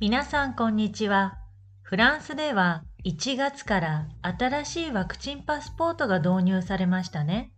[0.00, 1.36] 皆さんこんにちは。
[1.82, 7.52] フランスでは1月から新しいワクチンパスポートが導入されましたね。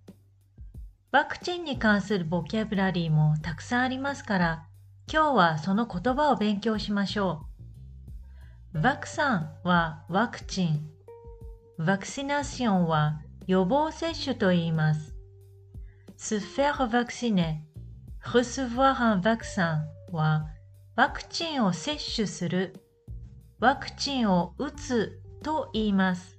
[1.13, 4.67] ワクチンに関するボキャブラリーもたくさんありますから、
[5.09, 7.47] 今日はその言葉を勉強しましょ
[8.75, 8.81] う。
[8.81, 10.81] ワクサンはワクチン。
[11.77, 15.15] ワクシナションは予防接種と言います。
[16.19, 17.59] se faire vacciner,
[18.21, 20.49] recevoir un vaccin は
[20.95, 22.75] ワクチンを接種する、
[23.61, 26.39] ワクチンを打つと言います。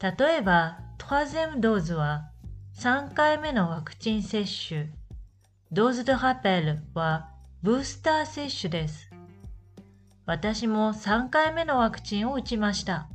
[0.00, 2.30] 例えば、トラゼムドーズは
[2.78, 4.90] 3回目のワクチン接種、
[5.70, 7.28] ドーズドハペルは
[7.62, 9.10] ブースター接種です。
[10.24, 13.08] 私も3回目のワクチンを打ちました。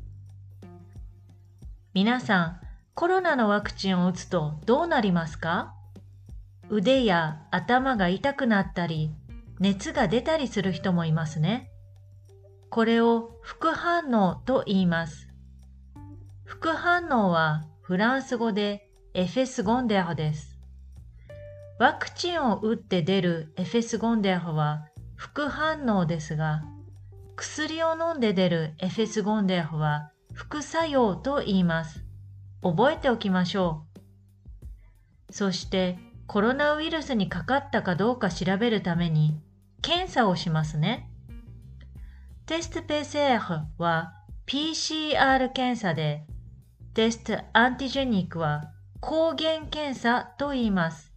[1.95, 2.61] 皆さん、
[2.93, 5.73] コロナのワクチンを打つとどうなりますか？
[6.69, 9.11] 腕や頭が痛くなったり、
[9.59, 11.69] 熱が出たりする人もいますね。
[12.69, 15.27] これを副反応と言います。
[16.43, 20.59] 副反応はフランス語でエフェスゴンデアです。
[21.79, 26.63] ワクチンを打って出るエフェスゴンデアは副反応ですが、
[27.35, 32.03] 薬を飲んで出るエフェスゴンデアは副作用と言います。
[32.61, 33.85] 覚えておきましょ
[35.29, 35.33] う。
[35.33, 39.39] そしてコロナウイルスにかかったかどうか調べるために
[39.81, 41.09] 検査をしますね。
[42.45, 43.39] テスト PCR
[43.77, 44.13] は
[44.47, 46.25] PCR 検査で、
[46.93, 51.11] テストアンティジェニックは抗原検査と言います。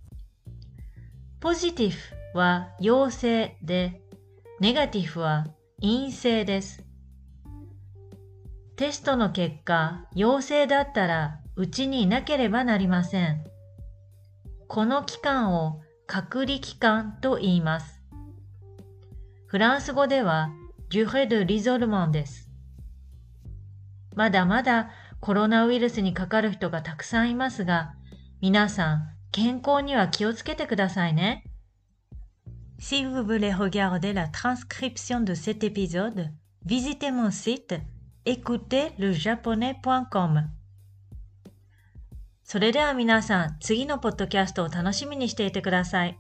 [1.41, 1.93] ポジティ
[2.33, 4.01] ブは陽性で、
[4.61, 5.47] ネガティブは
[5.81, 6.85] 陰性です。
[8.77, 13.45] テストの結果、陽性だったらうちにいなければなりません。
[14.69, 18.01] この期間を隔離期間と言います。
[19.47, 20.51] フランス語では、
[20.91, 22.49] ジュヘド・リゾルモンです。
[24.15, 24.91] まだまだ
[25.21, 27.95] コロナウイルスにかかる人がたくさんいますが、
[28.41, 31.45] 皆さん健康には気をつけてくださいね。
[32.79, 36.31] Si vous voulez regarder la transcription de cet épisode,
[36.65, 37.81] visitez mon site
[38.27, 40.51] écoutezlejaponais.com
[42.47, 46.17] それでは皆さん、次のポッドキャストを楽しみにしていてください。